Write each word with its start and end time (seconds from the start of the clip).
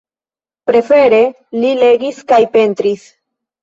Prefere 0.71 1.21
li 1.61 1.77
legis 1.85 2.27
kaj 2.35 2.43
pentris. 2.59 3.11